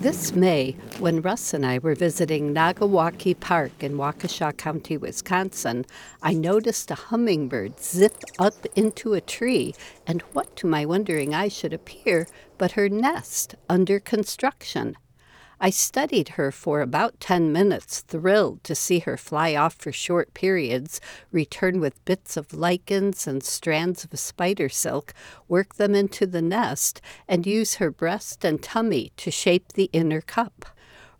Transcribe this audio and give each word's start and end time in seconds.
This 0.00 0.34
May, 0.34 0.76
when 0.98 1.20
Russ 1.20 1.52
and 1.52 1.66
I 1.66 1.76
were 1.76 1.94
visiting 1.94 2.54
Nagawaukee 2.54 3.38
Park 3.38 3.72
in 3.80 3.98
Waukesha 3.98 4.56
County, 4.56 4.96
Wisconsin, 4.96 5.84
I 6.22 6.32
noticed 6.32 6.90
a 6.90 6.94
hummingbird 6.94 7.78
zip 7.78 8.16
up 8.38 8.64
into 8.74 9.12
a 9.12 9.20
tree, 9.20 9.74
and 10.06 10.22
what 10.32 10.56
to 10.56 10.66
my 10.66 10.86
wondering 10.86 11.34
eye 11.34 11.48
should 11.48 11.74
appear 11.74 12.26
but 12.56 12.72
her 12.72 12.88
nest 12.88 13.56
under 13.68 14.00
construction. 14.00 14.96
I 15.62 15.68
studied 15.68 16.30
her 16.30 16.50
for 16.50 16.80
about 16.80 17.20
10 17.20 17.52
minutes, 17.52 18.00
thrilled 18.00 18.64
to 18.64 18.74
see 18.74 19.00
her 19.00 19.18
fly 19.18 19.54
off 19.54 19.74
for 19.74 19.92
short 19.92 20.32
periods, 20.32 21.02
return 21.30 21.80
with 21.80 22.02
bits 22.06 22.38
of 22.38 22.54
lichens 22.54 23.26
and 23.26 23.44
strands 23.44 24.02
of 24.02 24.18
spider 24.18 24.70
silk, 24.70 25.12
work 25.48 25.74
them 25.74 25.94
into 25.94 26.26
the 26.26 26.40
nest, 26.40 27.02
and 27.28 27.46
use 27.46 27.74
her 27.74 27.90
breast 27.90 28.42
and 28.42 28.62
tummy 28.62 29.12
to 29.18 29.30
shape 29.30 29.74
the 29.74 29.90
inner 29.92 30.22
cup. 30.22 30.64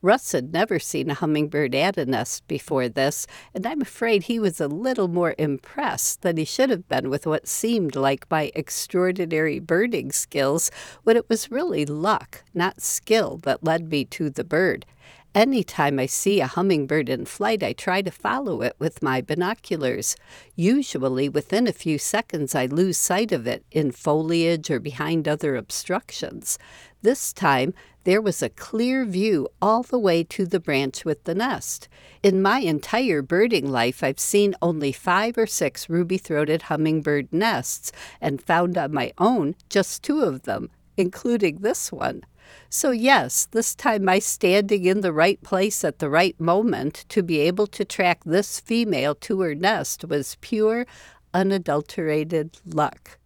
Russ 0.02 0.32
had 0.32 0.52
never 0.52 0.78
seen 0.78 1.10
a 1.10 1.14
hummingbird 1.14 1.74
at 1.74 1.98
a 1.98 2.06
nest 2.06 2.48
before 2.48 2.88
this, 2.88 3.26
and 3.54 3.66
I'm 3.66 3.82
afraid 3.82 4.22
he 4.22 4.38
was 4.38 4.58
a 4.58 4.66
little 4.66 5.08
more 5.08 5.34
impressed 5.36 6.22
than 6.22 6.38
he 6.38 6.46
should 6.46 6.70
have 6.70 6.88
been 6.88 7.10
with 7.10 7.26
what 7.26 7.46
seemed 7.46 7.94
like 7.94 8.30
my 8.30 8.50
extraordinary 8.54 9.58
birding 9.58 10.10
skills 10.10 10.70
when 11.02 11.18
it 11.18 11.28
was 11.28 11.50
really 11.50 11.84
luck, 11.84 12.42
not 12.54 12.80
skill, 12.80 13.36
that 13.42 13.62
led 13.62 13.90
me 13.90 14.06
to 14.06 14.30
the 14.30 14.44
bird. 14.44 14.86
Anytime 15.32 16.00
I 16.00 16.06
see 16.06 16.40
a 16.40 16.48
hummingbird 16.48 17.08
in 17.08 17.24
flight, 17.24 17.62
I 17.62 17.72
try 17.72 18.02
to 18.02 18.10
follow 18.10 18.62
it 18.62 18.74
with 18.80 19.00
my 19.00 19.20
binoculars. 19.20 20.16
Usually, 20.56 21.28
within 21.28 21.68
a 21.68 21.72
few 21.72 21.98
seconds, 21.98 22.54
I 22.56 22.66
lose 22.66 22.98
sight 22.98 23.30
of 23.30 23.46
it 23.46 23.64
in 23.70 23.92
foliage 23.92 24.70
or 24.72 24.80
behind 24.80 25.28
other 25.28 25.54
obstructions. 25.54 26.58
This 27.02 27.32
time, 27.32 27.74
there 28.04 28.20
was 28.20 28.42
a 28.42 28.48
clear 28.48 29.04
view 29.04 29.48
all 29.60 29.82
the 29.82 29.98
way 29.98 30.24
to 30.24 30.46
the 30.46 30.60
branch 30.60 31.04
with 31.04 31.24
the 31.24 31.34
nest. 31.34 31.88
In 32.22 32.42
my 32.42 32.60
entire 32.60 33.22
birding 33.22 33.70
life, 33.70 34.02
I've 34.02 34.20
seen 34.20 34.54
only 34.62 34.92
five 34.92 35.36
or 35.36 35.46
six 35.46 35.88
ruby 35.88 36.18
throated 36.18 36.62
hummingbird 36.62 37.32
nests 37.32 37.92
and 38.20 38.42
found 38.42 38.78
on 38.78 38.92
my 38.92 39.12
own 39.18 39.54
just 39.68 40.02
two 40.02 40.22
of 40.22 40.42
them, 40.42 40.70
including 40.96 41.58
this 41.58 41.92
one. 41.92 42.22
So, 42.68 42.90
yes, 42.90 43.46
this 43.52 43.74
time 43.74 44.04
my 44.04 44.18
standing 44.18 44.84
in 44.84 45.02
the 45.02 45.12
right 45.12 45.40
place 45.42 45.84
at 45.84 45.98
the 45.98 46.10
right 46.10 46.38
moment 46.40 47.04
to 47.10 47.22
be 47.22 47.38
able 47.40 47.66
to 47.68 47.84
track 47.84 48.22
this 48.24 48.60
female 48.60 49.14
to 49.16 49.40
her 49.42 49.54
nest 49.54 50.04
was 50.04 50.36
pure, 50.40 50.86
unadulterated 51.32 52.58
luck. 52.66 53.19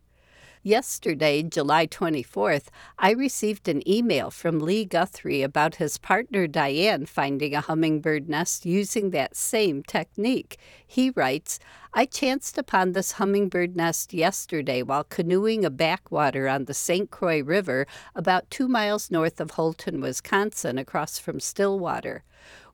Yesterday, 0.67 1.43
July 1.43 1.87
24th, 1.87 2.69
I 2.99 3.11
received 3.11 3.69
an 3.69 3.87
email 3.87 4.31
from 4.31 4.61
Lee 4.61 4.87
Guthrie 4.87 5.43
about 5.43 5.75
his 5.75 5.99
partner 5.99 6.47
Diane 6.47 7.05
finding 7.05 7.55
a 7.55 7.61
hummingbird 7.61 8.31
nest 8.31 8.65
using 8.65 9.11
that 9.11 9.37
same 9.37 9.83
technique. 9.83 10.57
He 10.87 11.11
writes, 11.11 11.59
I 11.93 12.07
chanced 12.07 12.57
upon 12.57 12.93
this 12.93 13.13
hummingbird 13.13 13.77
nest 13.77 14.15
yesterday 14.15 14.81
while 14.81 15.05
canoeing 15.05 15.67
a 15.67 15.71
backwater 15.71 16.49
on 16.49 16.65
the 16.65 16.73
St. 16.73 17.11
Croix 17.11 17.43
River 17.43 17.87
about 18.15 18.51
two 18.51 18.67
miles 18.67 19.11
north 19.11 19.43
of 19.43 19.51
Houlton, 19.51 20.01
Wisconsin, 20.01 20.79
across 20.79 21.19
from 21.19 21.41
Stillwater. 21.41 22.25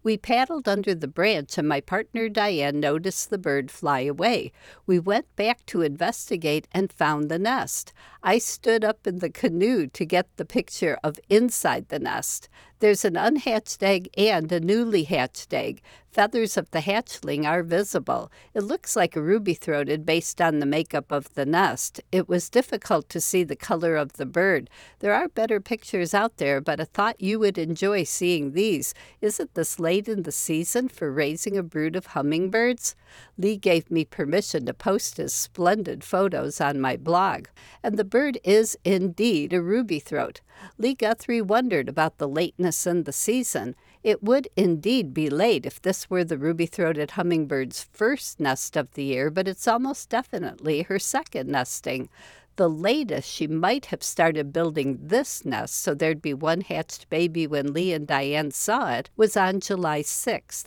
We 0.02 0.16
paddled 0.16 0.66
under 0.66 0.94
the 0.94 1.08
branch, 1.08 1.58
and 1.58 1.68
my 1.68 1.80
partner 1.80 2.30
Diane 2.30 2.80
noticed 2.80 3.28
the 3.28 3.36
bird 3.36 3.70
fly 3.70 4.00
away. 4.00 4.50
We 4.86 4.98
went 4.98 5.34
back 5.36 5.66
to 5.66 5.82
investigate 5.82 6.66
and 6.72 6.90
found 6.90 7.28
the 7.28 7.38
nest. 7.38 7.92
I 8.22 8.38
stood 8.38 8.82
up 8.82 9.06
in 9.06 9.18
the 9.18 9.28
canoe 9.28 9.86
to 9.88 10.04
get 10.06 10.34
the 10.36 10.46
picture 10.46 10.98
of 11.04 11.20
inside 11.28 11.88
the 11.88 11.98
nest. 11.98 12.48
There's 12.80 13.04
an 13.04 13.14
unhatched 13.14 13.82
egg 13.82 14.08
and 14.16 14.50
a 14.50 14.58
newly 14.58 15.04
hatched 15.04 15.52
egg. 15.52 15.82
Feathers 16.10 16.56
of 16.56 16.70
the 16.70 16.78
hatchling 16.78 17.46
are 17.46 17.62
visible. 17.62 18.32
It 18.54 18.62
looks 18.62 18.96
like 18.96 19.14
a 19.14 19.22
ruby 19.22 19.52
throated 19.52 20.06
based 20.06 20.40
on 20.40 20.58
the 20.58 20.66
makeup 20.66 21.12
of 21.12 21.32
the 21.34 21.44
nest. 21.44 22.00
It 22.10 22.26
was 22.26 22.48
difficult 22.48 23.10
to 23.10 23.20
see 23.20 23.44
the 23.44 23.54
color 23.54 23.96
of 23.96 24.14
the 24.14 24.24
bird. 24.24 24.70
There 25.00 25.12
are 25.12 25.28
better 25.28 25.60
pictures 25.60 26.14
out 26.14 26.38
there, 26.38 26.62
but 26.62 26.80
I 26.80 26.84
thought 26.84 27.20
you 27.20 27.38
would 27.38 27.58
enjoy 27.58 28.04
seeing 28.04 28.52
these. 28.52 28.94
Isn't 29.20 29.54
this 29.54 29.78
late 29.78 30.08
in 30.08 30.22
the 30.22 30.32
season 30.32 30.88
for 30.88 31.12
raising 31.12 31.58
a 31.58 31.62
brood 31.62 31.94
of 31.94 32.06
hummingbirds? 32.06 32.96
Lee 33.36 33.58
gave 33.58 33.90
me 33.90 34.06
permission 34.06 34.64
to 34.64 34.74
post 34.74 35.18
his 35.18 35.34
splendid 35.34 36.02
photos 36.02 36.62
on 36.62 36.80
my 36.80 36.96
blog. 36.96 37.46
And 37.82 37.98
the 37.98 38.04
bird 38.04 38.38
is 38.42 38.76
indeed 38.84 39.52
a 39.52 39.60
ruby 39.60 40.00
throat. 40.00 40.40
Lee 40.78 40.94
Guthrie 40.94 41.42
wondered 41.42 41.88
about 41.88 42.18
the 42.18 42.28
lateness 42.28 42.86
in 42.86 43.04
the 43.04 43.12
season. 43.12 43.74
It 44.02 44.22
would 44.22 44.48
indeed 44.56 45.12
be 45.12 45.28
late 45.28 45.66
if 45.66 45.80
this 45.82 46.08
were 46.08 46.24
the 46.24 46.38
ruby 46.38 46.66
throated 46.66 47.12
hummingbird's 47.12 47.86
first 47.92 48.40
nest 48.40 48.76
of 48.76 48.92
the 48.92 49.04
year, 49.04 49.30
but 49.30 49.46
it's 49.46 49.68
almost 49.68 50.08
definitely 50.08 50.82
her 50.82 50.98
second 50.98 51.48
nesting. 51.48 52.08
The 52.56 52.68
latest 52.68 53.30
she 53.30 53.46
might 53.46 53.86
have 53.86 54.02
started 54.02 54.52
building 54.52 54.98
this 55.00 55.44
nest 55.44 55.76
so 55.76 55.94
there'd 55.94 56.20
be 56.20 56.34
one 56.34 56.60
hatched 56.60 57.08
baby 57.08 57.46
when 57.46 57.72
Lee 57.72 57.92
and 57.92 58.06
Diane 58.06 58.50
saw 58.50 58.92
it 58.92 59.10
was 59.16 59.36
on 59.36 59.60
July 59.60 60.02
6th. 60.02 60.64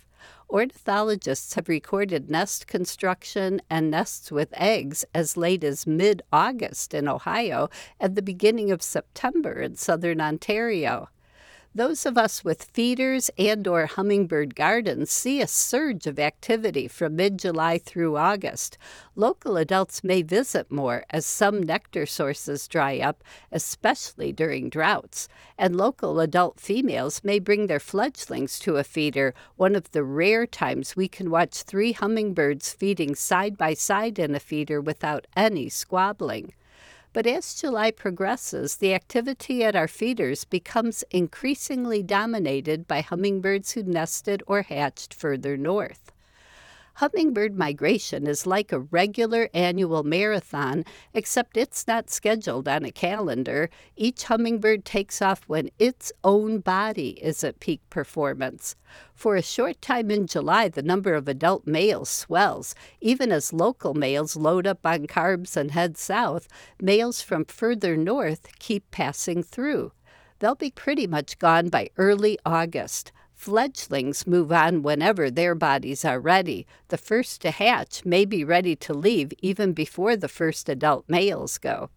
Ornithologists 0.53 1.55
have 1.55 1.67
recorded 1.67 2.29
nest 2.29 2.67
construction 2.67 3.59
and 3.71 3.89
nests 3.89 4.31
with 4.31 4.53
eggs 4.53 5.03
as 5.11 5.35
late 5.35 5.63
as 5.63 5.87
mid 5.87 6.21
August 6.31 6.93
in 6.93 7.07
Ohio 7.07 7.71
and 7.99 8.15
the 8.15 8.21
beginning 8.21 8.69
of 8.69 8.83
September 8.83 9.53
in 9.53 9.75
southern 9.75 10.21
Ontario. 10.21 11.09
Those 11.75 12.05
of 12.05 12.19
us 12.19 12.43
with 12.43 12.65
feeders 12.65 13.31
and 13.35 13.67
or 13.67 13.87
hummingbird 13.87 14.53
gardens 14.53 15.09
see 15.09 15.41
a 15.41 15.47
surge 15.47 16.05
of 16.05 16.19
activity 16.19 16.87
from 16.87 17.15
mid-July 17.15 17.79
through 17.79 18.15
August. 18.15 18.77
Local 19.15 19.57
adults 19.57 20.03
may 20.03 20.21
visit 20.21 20.69
more 20.69 21.03
as 21.09 21.25
some 21.25 21.63
nectar 21.63 22.05
sources 22.05 22.67
dry 22.67 22.99
up, 22.99 23.23
especially 23.51 24.31
during 24.31 24.69
droughts, 24.69 25.27
and 25.57 25.75
local 25.75 26.19
adult 26.19 26.59
females 26.59 27.23
may 27.23 27.39
bring 27.39 27.65
their 27.65 27.79
fledglings 27.79 28.59
to 28.59 28.77
a 28.77 28.83
feeder, 28.83 29.33
one 29.55 29.75
of 29.75 29.91
the 29.93 30.03
rare 30.03 30.45
times 30.45 30.95
we 30.95 31.07
can 31.07 31.31
watch 31.31 31.63
three 31.63 31.93
hummingbirds 31.93 32.71
feeding 32.71 33.15
side 33.15 33.57
by 33.57 33.73
side 33.73 34.19
in 34.19 34.35
a 34.35 34.39
feeder 34.39 34.79
without 34.79 35.25
any 35.35 35.69
squabbling. 35.69 36.53
But 37.13 37.27
as 37.27 37.53
July 37.53 37.91
progresses, 37.91 38.77
the 38.77 38.95
activity 38.95 39.63
at 39.63 39.75
our 39.75 39.87
feeders 39.87 40.45
becomes 40.45 41.03
increasingly 41.11 42.01
dominated 42.01 42.87
by 42.87 43.01
hummingbirds 43.01 43.73
who 43.73 43.83
nested 43.83 44.41
or 44.47 44.63
hatched 44.63 45.13
further 45.13 45.55
north. 45.55 46.12
Hummingbird 46.97 47.57
migration 47.57 48.27
is 48.27 48.45
like 48.45 48.71
a 48.71 48.79
regular 48.79 49.49
annual 49.51 50.03
marathon, 50.03 50.85
except 51.15 51.57
it's 51.57 51.87
not 51.87 52.11
scheduled 52.11 52.67
on 52.67 52.85
a 52.85 52.91
calendar. 52.91 53.71
Each 53.95 54.25
hummingbird 54.25 54.85
takes 54.85 55.19
off 55.19 55.43
when 55.47 55.71
its 55.79 56.11
own 56.23 56.59
body 56.59 57.19
is 57.21 57.43
at 57.43 57.59
peak 57.59 57.81
performance. 57.89 58.75
For 59.15 59.35
a 59.35 59.41
short 59.41 59.81
time 59.81 60.11
in 60.11 60.27
July, 60.27 60.69
the 60.69 60.83
number 60.83 61.15
of 61.15 61.27
adult 61.27 61.65
males 61.65 62.09
swells. 62.09 62.75
Even 63.01 63.31
as 63.31 63.51
local 63.51 63.95
males 63.95 64.35
load 64.35 64.67
up 64.67 64.85
on 64.85 65.07
carbs 65.07 65.57
and 65.57 65.71
head 65.71 65.97
south, 65.97 66.47
males 66.79 67.23
from 67.23 67.45
further 67.45 67.97
north 67.97 68.47
keep 68.59 68.91
passing 68.91 69.41
through. 69.41 69.93
They'll 70.37 70.55
be 70.55 70.71
pretty 70.71 71.07
much 71.07 71.39
gone 71.39 71.69
by 71.69 71.89
early 71.97 72.37
August. 72.45 73.11
Fledglings 73.43 74.25
move 74.25 74.53
on 74.53 74.83
whenever 74.83 75.29
their 75.29 75.53
bodies 75.53 76.05
are 76.05 76.17
ready. 76.17 76.65
The 76.87 76.97
first 76.97 77.41
to 77.41 77.51
hatch 77.51 78.05
may 78.05 78.23
be 78.23 78.45
ready 78.45 78.73
to 78.77 78.93
leave 78.93 79.33
even 79.41 79.73
before 79.73 80.15
the 80.15 80.29
first 80.29 80.69
adult 80.69 81.03
males 81.09 81.57
go. 81.57 81.89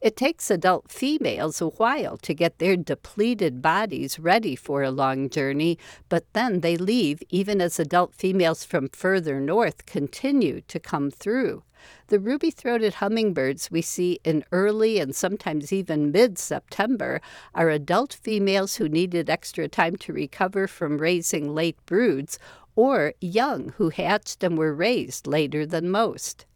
It 0.00 0.16
takes 0.16 0.50
adult 0.50 0.90
females 0.90 1.60
a 1.60 1.68
while 1.68 2.16
to 2.18 2.34
get 2.34 2.58
their 2.58 2.76
depleted 2.76 3.62
bodies 3.62 4.18
ready 4.18 4.56
for 4.56 4.82
a 4.82 4.90
long 4.90 5.30
journey, 5.30 5.78
but 6.08 6.24
then 6.32 6.60
they 6.60 6.76
leave 6.76 7.22
even 7.30 7.60
as 7.60 7.78
adult 7.78 8.14
females 8.14 8.64
from 8.64 8.88
further 8.90 9.40
north 9.40 9.86
continue 9.86 10.60
to 10.62 10.78
come 10.78 11.10
through. 11.10 11.62
The 12.08 12.18
ruby 12.18 12.50
throated 12.50 12.94
hummingbirds 12.94 13.70
we 13.70 13.82
see 13.82 14.18
in 14.24 14.44
early 14.52 14.98
and 14.98 15.14
sometimes 15.14 15.72
even 15.72 16.12
mid 16.12 16.38
September 16.38 17.20
are 17.54 17.68
adult 17.68 18.14
females 18.14 18.76
who 18.76 18.88
needed 18.88 19.28
extra 19.28 19.68
time 19.68 19.96
to 19.96 20.12
recover 20.12 20.66
from 20.66 20.98
raising 20.98 21.54
late 21.54 21.76
broods, 21.86 22.38
or 22.76 23.14
young 23.20 23.70
who 23.76 23.90
hatched 23.90 24.42
and 24.42 24.58
were 24.58 24.74
raised 24.74 25.26
later 25.26 25.64
than 25.64 25.90
most. 25.90 26.46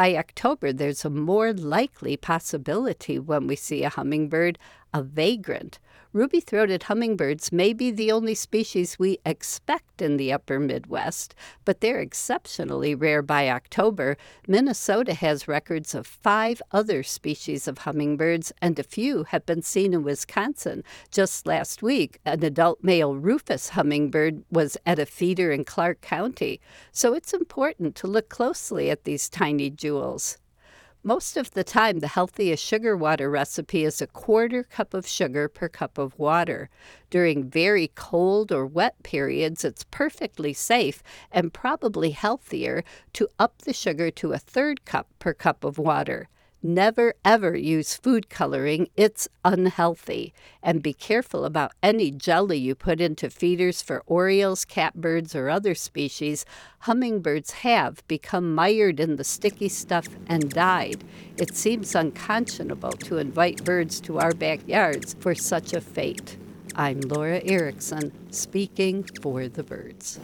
By 0.00 0.16
October, 0.16 0.72
there's 0.72 1.04
a 1.04 1.10
more 1.10 1.52
likely 1.52 2.16
possibility 2.16 3.18
when 3.18 3.46
we 3.46 3.54
see 3.54 3.84
a 3.84 3.90
hummingbird 3.90 4.58
a 4.94 5.02
vagrant. 5.02 5.78
Ruby 6.12 6.40
throated 6.40 6.82
hummingbirds 6.82 7.52
may 7.52 7.72
be 7.72 7.92
the 7.92 8.10
only 8.10 8.34
species 8.34 8.98
we 8.98 9.18
expect 9.24 10.02
in 10.02 10.16
the 10.16 10.32
upper 10.32 10.58
Midwest, 10.58 11.36
but 11.64 11.80
they're 11.80 12.00
exceptionally 12.00 12.96
rare 12.96 13.22
by 13.22 13.48
October. 13.48 14.16
Minnesota 14.48 15.14
has 15.14 15.46
records 15.46 15.94
of 15.94 16.08
five 16.08 16.60
other 16.72 17.04
species 17.04 17.68
of 17.68 17.78
hummingbirds, 17.78 18.52
and 18.60 18.76
a 18.76 18.82
few 18.82 19.22
have 19.22 19.46
been 19.46 19.62
seen 19.62 19.94
in 19.94 20.02
Wisconsin. 20.02 20.82
Just 21.12 21.46
last 21.46 21.80
week, 21.80 22.18
an 22.24 22.42
adult 22.42 22.82
male 22.82 23.14
rufous 23.14 23.68
hummingbird 23.68 24.42
was 24.50 24.76
at 24.84 24.98
a 24.98 25.06
feeder 25.06 25.52
in 25.52 25.64
Clark 25.64 26.00
County, 26.00 26.60
so 26.90 27.14
it's 27.14 27.32
important 27.32 27.94
to 27.94 28.08
look 28.08 28.28
closely 28.28 28.90
at 28.90 29.04
these 29.04 29.28
tiny 29.28 29.70
jewels. 29.70 30.38
Most 31.02 31.38
of 31.38 31.52
the 31.52 31.64
time, 31.64 32.00
the 32.00 32.08
healthiest 32.08 32.62
sugar 32.62 32.94
water 32.94 33.30
recipe 33.30 33.84
is 33.84 34.02
a 34.02 34.06
quarter 34.06 34.64
cup 34.64 34.92
of 34.92 35.06
sugar 35.06 35.48
per 35.48 35.66
cup 35.66 35.96
of 35.96 36.18
water. 36.18 36.68
During 37.08 37.48
very 37.48 37.90
cold 37.94 38.52
or 38.52 38.66
wet 38.66 39.02
periods, 39.02 39.64
it's 39.64 39.86
perfectly 39.90 40.52
safe 40.52 41.02
and 41.32 41.54
probably 41.54 42.10
healthier 42.10 42.84
to 43.14 43.28
up 43.38 43.62
the 43.62 43.72
sugar 43.72 44.10
to 44.10 44.32
a 44.32 44.38
third 44.38 44.84
cup 44.84 45.08
per 45.18 45.32
cup 45.32 45.64
of 45.64 45.78
water. 45.78 46.28
Never 46.62 47.14
ever 47.24 47.56
use 47.56 47.94
food 47.94 48.28
coloring, 48.28 48.90
it's 48.94 49.28
unhealthy. 49.46 50.34
And 50.62 50.82
be 50.82 50.92
careful 50.92 51.46
about 51.46 51.72
any 51.82 52.10
jelly 52.10 52.58
you 52.58 52.74
put 52.74 53.00
into 53.00 53.30
feeders 53.30 53.80
for 53.80 54.02
orioles, 54.06 54.66
catbirds, 54.66 55.34
or 55.34 55.48
other 55.48 55.74
species. 55.74 56.44
Hummingbirds 56.80 57.50
have 57.64 58.06
become 58.08 58.54
mired 58.54 59.00
in 59.00 59.16
the 59.16 59.24
sticky 59.24 59.70
stuff 59.70 60.06
and 60.26 60.50
died. 60.50 61.02
It 61.38 61.56
seems 61.56 61.94
unconscionable 61.94 62.92
to 62.92 63.16
invite 63.16 63.64
birds 63.64 63.98
to 64.02 64.18
our 64.18 64.32
backyards 64.32 65.16
for 65.18 65.34
such 65.34 65.72
a 65.72 65.80
fate. 65.80 66.36
I'm 66.76 67.00
Laura 67.00 67.40
Erickson, 67.42 68.12
speaking 68.30 69.04
for 69.22 69.48
the 69.48 69.62
birds. 69.62 70.20